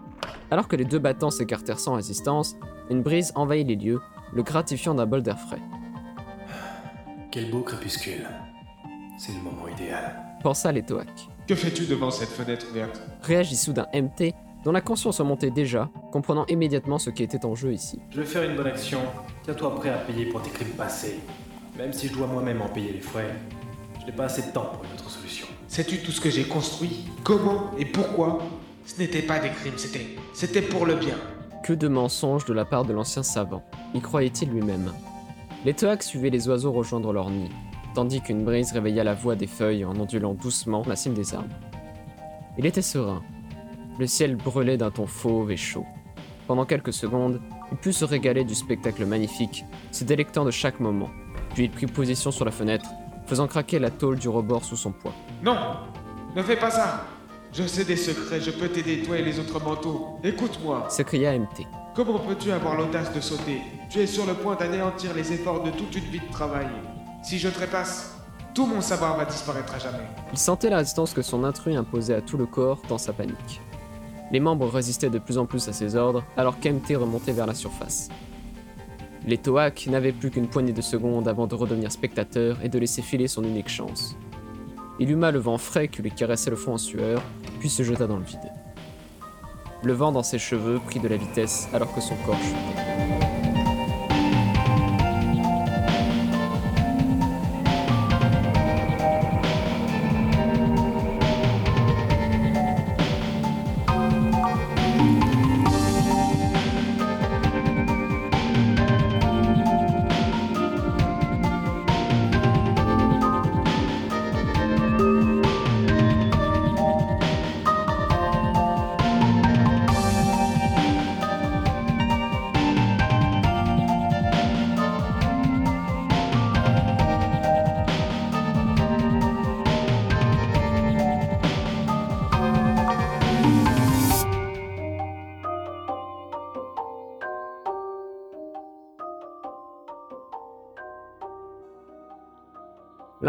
Alors 0.51 0.67
que 0.67 0.75
les 0.75 0.85
deux 0.85 0.99
battants 0.99 1.29
s'écartèrent 1.29 1.79
sans 1.79 1.95
résistance, 1.95 2.55
une 2.89 3.01
brise 3.01 3.31
envahit 3.35 3.67
les 3.67 3.75
lieux, 3.75 4.01
le 4.33 4.43
gratifiant 4.43 4.95
d'un 4.95 5.05
bol 5.05 5.21
d'air 5.21 5.39
frais. 5.39 5.61
Quel 7.31 7.51
beau 7.51 7.61
crépuscule. 7.61 8.27
C'est 9.17 9.33
le 9.33 9.39
moment 9.41 9.67
idéal. 9.67 10.15
pensa 10.41 10.71
Letoak. 10.71 11.09
Que 11.47 11.55
fais-tu 11.55 11.85
devant 11.85 12.11
cette 12.11 12.29
fenêtre 12.29 12.67
ouverte 12.71 13.01
Réagit 13.23 13.55
soudain 13.57 13.87
MT, 13.93 14.33
dont 14.63 14.71
la 14.71 14.81
conscience 14.81 15.19
remontait 15.19 15.51
déjà, 15.51 15.89
comprenant 16.11 16.45
immédiatement 16.47 16.99
ce 16.99 17.09
qui 17.09 17.23
était 17.23 17.45
en 17.45 17.55
jeu 17.55 17.73
ici. 17.73 17.99
Je 18.11 18.21
vais 18.21 18.25
faire 18.25 18.49
une 18.49 18.55
bonne 18.55 18.67
action. 18.67 18.99
Tiens-toi 19.43 19.75
prêt 19.75 19.89
à 19.89 19.97
payer 19.97 20.25
pour 20.27 20.41
tes 20.41 20.51
crimes 20.51 20.75
passés. 20.77 21.19
Même 21.77 21.91
si 21.91 22.07
je 22.07 22.13
dois 22.13 22.27
moi-même 22.27 22.61
en 22.61 22.69
payer 22.69 22.91
les 22.93 23.01
frais, 23.01 23.35
je 23.99 24.05
n'ai 24.05 24.11
pas 24.11 24.25
assez 24.25 24.41
de 24.41 24.51
temps 24.51 24.69
pour 24.73 24.83
une 24.83 24.91
autre 24.91 25.09
solution. 25.09 25.47
Sais-tu 25.67 25.97
tout 25.99 26.11
ce 26.11 26.21
que 26.21 26.29
j'ai 26.29 26.43
construit? 26.43 27.05
Comment 27.23 27.71
et 27.77 27.85
pourquoi? 27.85 28.39
Ce 28.85 28.99
n'était 28.99 29.21
pas 29.21 29.39
des 29.39 29.49
crimes, 29.49 29.77
c'était. 29.77 30.07
C'était 30.33 30.61
pour 30.61 30.85
le 30.85 30.95
bien. 30.95 31.15
Que 31.63 31.73
de 31.73 31.87
mensonges 31.87 32.45
de 32.45 32.53
la 32.53 32.65
part 32.65 32.85
de 32.85 32.93
l'ancien 32.93 33.23
savant, 33.23 33.63
y 33.93 34.01
croyait-il 34.01 34.49
lui-même? 34.49 34.91
Les 35.65 35.73
Toaks 35.73 36.03
suivaient 36.03 36.29
les 36.29 36.47
oiseaux 36.47 36.71
rejoindre 36.71 37.11
leur 37.11 37.29
nid, 37.29 37.49
tandis 37.93 38.21
qu'une 38.21 38.45
brise 38.45 38.71
réveilla 38.71 39.03
la 39.03 39.13
voix 39.13 39.35
des 39.35 39.47
feuilles 39.47 39.85
en 39.85 39.95
ondulant 39.99 40.33
doucement 40.33 40.83
la 40.87 40.95
cime 40.95 41.13
des 41.13 41.35
arbres. 41.35 41.53
Il 42.57 42.65
était 42.65 42.81
serein. 42.81 43.21
Le 43.99 44.07
ciel 44.07 44.37
brûlait 44.37 44.77
d'un 44.77 44.91
ton 44.91 45.05
fauve 45.05 45.51
et 45.51 45.57
chaud. 45.57 45.85
Pendant 46.47 46.65
quelques 46.65 46.93
secondes, 46.93 47.41
il 47.71 47.77
put 47.77 47.93
se 47.93 48.05
régaler 48.05 48.43
du 48.43 48.55
spectacle 48.55 49.05
magnifique, 49.05 49.65
se 49.91 50.03
délectant 50.03 50.45
de 50.45 50.51
chaque 50.51 50.79
moment. 50.79 51.09
Puis 51.53 51.65
il 51.65 51.69
prit 51.69 51.85
position 51.85 52.31
sur 52.31 52.45
la 52.45 52.51
fenêtre, 52.51 52.89
faisant 53.29 53.47
craquer 53.47 53.77
la 53.77 53.91
tôle 53.91 54.17
du 54.17 54.27
rebord 54.27 54.63
sous 54.65 54.75
son 54.75 54.91
poids. 54.91 55.13
Non 55.43 55.55
Ne 56.35 56.41
fais 56.41 56.55
pas 56.55 56.71
ça 56.71 57.05
Je 57.53 57.63
sais 57.67 57.85
des 57.85 57.95
secrets, 57.95 58.41
je 58.41 58.49
peux 58.49 58.67
t'aider, 58.67 59.03
toi 59.03 59.17
et 59.17 59.21
les 59.21 59.39
autres 59.39 59.63
manteaux. 59.63 60.17
Écoute-moi 60.23 60.85
S'écria 60.89 61.37
MT. 61.37 61.67
Comment 61.95 62.19
peux-tu 62.19 62.51
avoir 62.51 62.75
l'audace 62.75 63.13
de 63.13 63.21
sauter? 63.21 63.61
Tu 63.89 63.99
es 63.99 64.07
sur 64.07 64.25
le 64.25 64.33
point 64.33 64.55
d'anéantir 64.55 65.13
les 65.13 65.31
efforts 65.31 65.61
de 65.63 65.69
toute 65.69 65.95
une 65.95 66.05
vie 66.05 66.19
de 66.19 66.31
travail. 66.31 66.67
Si 67.23 67.37
je 67.37 67.49
trépasse, 67.49 68.15
tout 68.55 68.65
mon 68.65 68.81
savoir 68.81 69.15
va 69.15 69.25
disparaître 69.25 69.75
à 69.75 69.79
jamais. 69.79 70.07
Il 70.31 70.37
sentait 70.39 70.71
la 70.71 70.77
résistance 70.77 71.13
que 71.13 71.21
son 71.21 71.43
intrus 71.43 71.75
imposait 71.77 72.15
à 72.15 72.21
tout 72.21 72.37
le 72.37 72.47
corps 72.47 72.81
dans 72.89 72.97
sa 72.97 73.13
panique. 73.13 73.61
Les 74.31 74.39
membres 74.39 74.67
résistaient 74.69 75.09
de 75.09 75.19
plus 75.19 75.37
en 75.37 75.45
plus 75.45 75.67
à 75.67 75.73
ses 75.73 75.95
ordres, 75.95 76.23
alors 76.35 76.59
qu'MT 76.59 76.95
remontait 76.95 77.31
vers 77.31 77.47
la 77.47 77.53
surface. 77.55 78.09
Les 79.27 79.37
Toaks 79.37 79.87
n'avaient 79.87 80.11
plus 80.11 80.31
qu'une 80.31 80.47
poignée 80.47 80.71
de 80.71 80.81
secondes 80.81 81.27
avant 81.27 81.47
de 81.47 81.55
redevenir 81.55 81.91
spectateurs 81.91 82.57
et 82.63 82.69
de 82.69 82.79
laisser 82.79 83.01
filer 83.01 83.27
son 83.27 83.43
unique 83.43 83.69
chance. 83.69 84.15
Il 84.99 85.11
huma 85.11 85.31
le 85.31 85.39
vent 85.39 85.57
frais 85.57 85.87
qui 85.87 86.01
lui 86.01 86.11
caressait 86.11 86.49
le 86.49 86.55
front 86.55 86.73
en 86.73 86.77
sueur, 86.77 87.21
puis 87.59 87.69
se 87.69 87.83
jeta 87.83 88.07
dans 88.07 88.17
le 88.17 88.23
vide. 88.23 88.51
Le 89.83 89.93
vent 89.93 90.11
dans 90.11 90.23
ses 90.23 90.39
cheveux 90.39 90.79
prit 90.85 90.99
de 90.99 91.07
la 91.07 91.17
vitesse 91.17 91.69
alors 91.73 91.93
que 91.93 92.01
son 92.01 92.15
corps 92.25 92.35
chutait. 92.35 92.88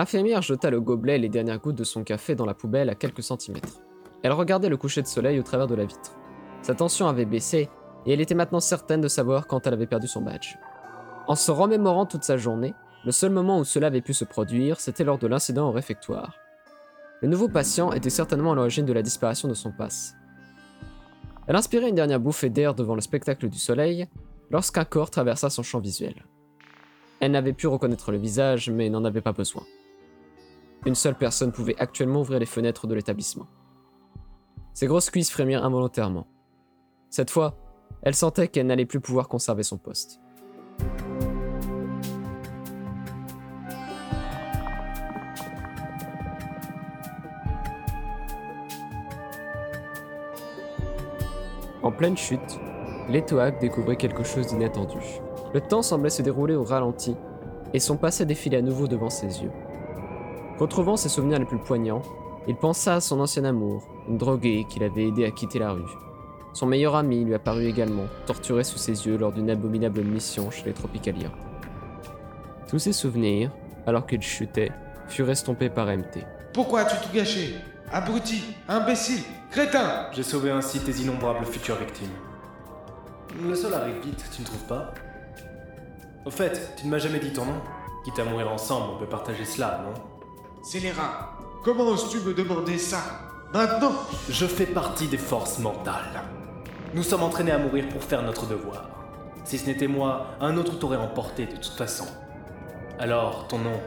L'infirmière 0.01 0.41
jeta 0.41 0.71
le 0.71 0.81
gobelet 0.81 1.17
et 1.17 1.19
les 1.19 1.29
dernières 1.29 1.59
gouttes 1.59 1.77
de 1.77 1.85
son 1.85 2.05
café 2.05 2.35
dans 2.35 2.47
la 2.47 2.55
poubelle 2.55 2.89
à 2.89 2.95
quelques 2.95 3.23
centimètres. 3.23 3.83
Elle 4.23 4.33
regardait 4.33 4.71
le 4.71 4.79
coucher 4.79 5.03
de 5.03 5.07
soleil 5.07 5.39
au 5.39 5.43
travers 5.43 5.67
de 5.67 5.75
la 5.75 5.85
vitre. 5.85 6.17
Sa 6.63 6.75
tension 6.75 7.07
avait 7.07 7.27
baissé, 7.27 7.69
et 8.07 8.15
elle 8.15 8.23
était 8.23 8.35
maintenant 8.35 8.61
certaine 8.61 9.03
de 9.03 9.09
savoir 9.09 9.47
quand 9.47 9.67
elle 9.67 9.75
avait 9.75 9.87
perdu 9.87 10.09
son 10.09 10.23
badge. 10.23 10.57
En 11.29 11.35
se 11.35 11.51
remémorant 11.51 12.07
toute 12.07 12.25
sa 12.25 12.39
journée, 12.39 12.73
le 13.05 13.13
seul 13.13 13.31
moment 13.31 13.59
où 13.59 13.65
cela 13.65 13.89
avait 13.89 14.01
pu 14.01 14.15
se 14.15 14.25
produire, 14.25 14.81
c'était 14.81 15.05
lors 15.05 15.19
de 15.19 15.27
l'incident 15.27 15.69
au 15.69 15.71
réfectoire. 15.71 16.33
Le 17.21 17.29
nouveau 17.29 17.51
patient 17.51 17.93
était 17.93 18.09
certainement 18.09 18.53
à 18.53 18.55
l'origine 18.55 18.87
de 18.87 18.95
la 18.95 19.03
disparition 19.03 19.49
de 19.49 19.55
son 19.55 19.71
passe. 19.71 20.15
Elle 21.47 21.57
inspirait 21.57 21.91
une 21.91 21.95
dernière 21.95 22.21
bouffée 22.21 22.49
d'air 22.49 22.75
devant 22.75 22.95
le 22.95 23.03
spectacle 23.03 23.51
du 23.51 23.59
soleil, 23.59 24.09
lorsqu'un 24.51 24.87
corps 24.87 25.11
traversa 25.11 25.51
son 25.51 25.63
champ 25.63 25.79
visuel. 25.79 26.25
Elle 27.21 27.33
n'avait 27.33 27.53
pu 27.53 27.67
reconnaître 27.67 28.13
le 28.13 28.17
visage, 28.17 28.71
mais 28.71 28.89
n'en 28.89 29.05
avait 29.05 29.21
pas 29.21 29.33
besoin. 29.33 29.63
Une 30.87 30.95
seule 30.95 31.14
personne 31.14 31.53
pouvait 31.53 31.77
actuellement 31.79 32.23
ouvrir 32.23 32.38
les 32.38 32.47
fenêtres 32.47 32.87
de 32.87 32.95
l'établissement. 32.95 33.47
Ses 34.73 34.87
grosses 34.87 35.11
cuisses 35.11 35.31
frémirent 35.31 35.64
involontairement. 35.64 36.27
Cette 37.11 37.31
fois, 37.31 37.59
elle 38.03 38.14
sentait 38.14 38.49
qu'elle 38.49 38.66
n'allait 38.66 38.87
plus 38.87 39.01
pouvoir 39.01 39.29
conserver 39.29 39.62
son 39.62 39.77
poste. 39.77 40.21
En 51.83 51.93
pleine 51.93 52.16
chute, 52.16 52.59
Letoak 53.11 53.61
découvrait 53.61 53.97
quelque 53.97 54.23
chose 54.23 54.47
d'inattendu. 54.47 54.99
Le 55.53 55.61
temps 55.61 55.83
semblait 55.83 56.11
se 56.11 56.23
dérouler 56.23 56.55
au 56.55 56.64
ralenti, 56.64 57.16
et 57.75 57.81
son 57.81 57.97
passé 57.99 58.25
défilait 58.25 58.59
à 58.59 58.62
nouveau 58.62 58.87
devant 58.87 59.11
ses 59.11 59.43
yeux. 59.43 59.51
Retrouvant 60.61 60.99
ses 60.99 61.09
souvenirs 61.09 61.38
les 61.38 61.46
plus 61.46 61.57
poignants, 61.59 62.03
il 62.46 62.55
pensa 62.55 62.96
à 62.96 63.01
son 63.01 63.18
ancien 63.20 63.44
amour, 63.44 63.88
une 64.07 64.18
droguée 64.18 64.66
qu'il 64.68 64.85
avait 64.85 65.09
aidé 65.09 65.25
à 65.25 65.31
quitter 65.31 65.59
la 65.59 65.73
rue. 65.73 65.88
Son 66.53 66.66
meilleur 66.66 66.96
ami 66.96 67.25
lui 67.25 67.33
apparut 67.33 67.64
également, 67.64 68.05
torturé 68.27 68.62
sous 68.62 68.77
ses 68.77 69.07
yeux 69.07 69.16
lors 69.16 69.33
d'une 69.33 69.49
abominable 69.49 70.03
mission 70.03 70.51
chez 70.51 70.64
les 70.66 70.75
Tropicaliens. 70.75 71.33
Tous 72.68 72.79
ces 72.79 72.92
souvenirs, 72.92 73.51
alors 73.87 74.07
qu'il 74.07 74.20
chutait, 74.20 74.70
furent 75.09 75.31
estompés 75.31 75.70
par 75.70 75.87
MT. 75.87 76.27
Pourquoi 76.53 76.81
as-tu 76.81 77.09
tout 77.09 77.14
gâché? 77.14 77.55
Abruti, 77.90 78.44
imbécile, 78.68 79.23
crétin 79.51 80.09
J'ai 80.12 80.23
sauvé 80.23 80.51
ainsi 80.51 80.79
tes 80.81 80.92
innombrables 80.92 81.46
futures 81.46 81.77
victimes. 81.77 82.12
Le 83.42 83.55
sol 83.55 83.73
arrive 83.73 84.01
vite, 84.05 84.23
tu 84.37 84.42
ne 84.42 84.46
trouves 84.46 84.66
pas? 84.66 84.92
Au 86.27 86.31
fait, 86.31 86.75
tu 86.77 86.85
ne 86.85 86.90
m'as 86.90 86.99
jamais 86.99 87.18
dit 87.18 87.33
ton 87.33 87.46
nom. 87.46 87.62
Quitte 88.05 88.18
à 88.18 88.25
mourir 88.25 88.53
ensemble, 88.53 88.90
on 88.94 88.99
peut 88.99 89.07
partager 89.07 89.46
cela, 89.46 89.87
non? 89.87 90.10
Scélérat, 90.62 91.38
comment 91.64 91.85
oses-tu 91.88 92.20
me 92.20 92.35
demander 92.35 92.77
ça? 92.77 92.99
Maintenant 93.53 93.92
Je 94.29 94.46
fais 94.46 94.66
partie 94.66 95.09
des 95.09 95.16
forces 95.16 95.59
mentales. 95.59 96.23
Nous 96.92 97.03
sommes 97.03 97.23
entraînés 97.23 97.53
à 97.53 97.59
mourir 97.59 97.88
pour 97.88 98.03
faire 98.05 98.23
notre 98.23 98.46
devoir. 98.46 98.88
Si 99.44 99.57
ce 99.57 99.66
n'était 99.66 99.87
moi, 99.87 100.27
un 100.40 100.59
autre 100.59 100.79
t'aurait 100.79 100.99
emporté 100.99 101.46
de 101.46 101.53
toute 101.57 101.73
façon. 101.73 102.05
Alors, 102.99 103.49
ton 103.49 103.59
nom? 103.59 103.81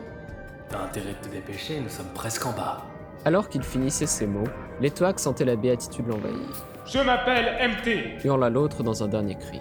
T'as 0.69 0.79
intérêt 0.79 1.13
de 1.13 1.27
te 1.27 1.31
dépêcher, 1.31 1.79
nous 1.79 1.89
sommes 1.89 2.11
presque 2.15 2.45
en 2.45 2.53
bas. 2.53 2.81
Alors 3.23 3.49
qu'il 3.49 3.61
finissait 3.63 4.07
ces 4.07 4.25
mots, 4.25 4.47
Letoak 4.81 5.19
sentait 5.19 5.45
la 5.45 5.55
béatitude 5.55 6.07
l'envahir. 6.07 6.65
Je 6.87 6.99
m'appelle 6.99 7.69
MT 7.69 8.25
hurla 8.25 8.49
l'autre 8.49 8.81
dans 8.81 9.03
un 9.03 9.07
dernier 9.07 9.35
cri. 9.35 9.59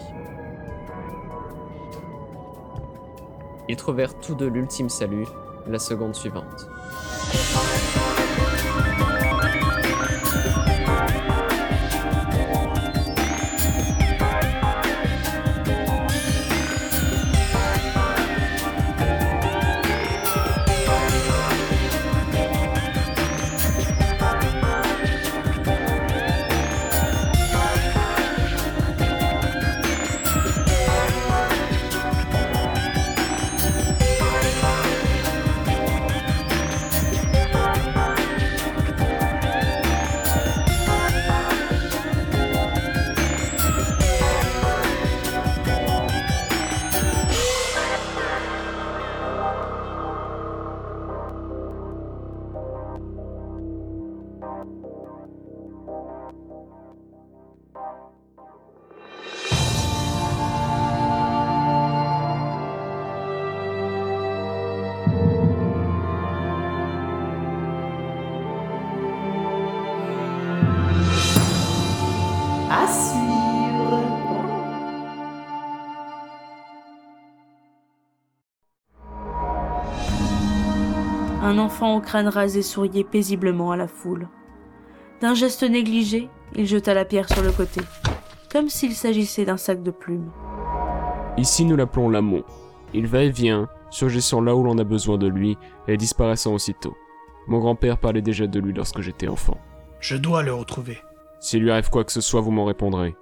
Ils 3.68 3.76
trouvèrent 3.76 4.18
tous 4.18 4.34
deux 4.34 4.48
l'ultime 4.48 4.88
salut, 4.88 5.26
la 5.66 5.78
seconde 5.78 6.14
suivante. 6.14 6.66
Un 81.52 81.58
enfant 81.58 81.96
au 81.96 82.00
crâne 82.00 82.28
rasé 82.28 82.62
souriait 82.62 83.04
paisiblement 83.04 83.72
à 83.72 83.76
la 83.76 83.86
foule. 83.86 84.26
D'un 85.20 85.34
geste 85.34 85.62
négligé, 85.64 86.30
il 86.56 86.64
jeta 86.64 86.94
la 86.94 87.04
pierre 87.04 87.28
sur 87.28 87.42
le 87.42 87.52
côté, 87.52 87.82
comme 88.50 88.70
s'il 88.70 88.94
s'agissait 88.94 89.44
d'un 89.44 89.58
sac 89.58 89.82
de 89.82 89.90
plumes. 89.90 90.30
Ici, 91.36 91.66
nous 91.66 91.76
l'appelons 91.76 92.08
l'amont. 92.08 92.42
Il 92.94 93.06
va 93.06 93.22
et 93.22 93.28
vient, 93.28 93.68
surgissant 93.90 94.40
là 94.40 94.56
où 94.56 94.62
l'on 94.62 94.78
a 94.78 94.84
besoin 94.84 95.18
de 95.18 95.26
lui 95.26 95.58
et 95.88 95.98
disparaissant 95.98 96.54
aussitôt. 96.54 96.96
Mon 97.48 97.58
grand-père 97.58 97.98
parlait 97.98 98.22
déjà 98.22 98.46
de 98.46 98.58
lui 98.58 98.72
lorsque 98.72 99.02
j'étais 99.02 99.28
enfant. 99.28 99.58
Je 100.00 100.16
dois 100.16 100.42
le 100.42 100.54
retrouver. 100.54 101.02
S'il 101.38 101.64
lui 101.64 101.70
arrive 101.70 101.90
quoi 101.90 102.04
que 102.04 102.12
ce 102.12 102.22
soit, 102.22 102.40
vous 102.40 102.50
m'en 102.50 102.64
répondrez. 102.64 103.14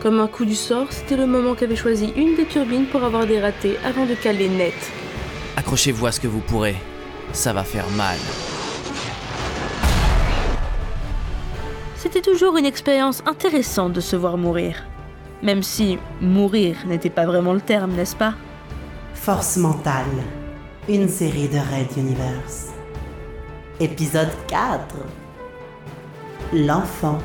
Comme 0.00 0.20
un 0.20 0.28
coup 0.28 0.44
du 0.44 0.54
sort, 0.54 0.92
c'était 0.92 1.16
le 1.16 1.26
moment 1.26 1.56
qu'avait 1.56 1.74
choisi 1.74 2.12
une 2.14 2.36
des 2.36 2.46
turbines 2.46 2.86
pour 2.86 3.02
avoir 3.02 3.26
des 3.26 3.40
ratés 3.40 3.78
avant 3.84 4.06
de 4.06 4.14
caler 4.14 4.48
net. 4.48 5.01
Accrochez-vous 5.56 6.06
à 6.06 6.12
ce 6.12 6.20
que 6.20 6.28
vous 6.28 6.40
pourrez. 6.40 6.76
Ça 7.32 7.52
va 7.52 7.64
faire 7.64 7.88
mal. 7.90 8.18
C'était 11.96 12.20
toujours 12.20 12.56
une 12.56 12.66
expérience 12.66 13.22
intéressante 13.26 13.92
de 13.92 14.00
se 14.00 14.16
voir 14.16 14.36
mourir. 14.36 14.84
Même 15.42 15.62
si 15.62 15.98
mourir 16.20 16.76
n'était 16.86 17.10
pas 17.10 17.26
vraiment 17.26 17.52
le 17.52 17.60
terme, 17.60 17.92
n'est-ce 17.92 18.16
pas? 18.16 18.34
Force 19.14 19.56
mentale. 19.56 20.06
Une 20.88 21.08
série 21.08 21.48
de 21.48 21.58
Red 21.58 21.96
Universe. 21.96 22.68
Épisode 23.78 24.32
4. 24.48 24.96
L'enfant 26.52 27.18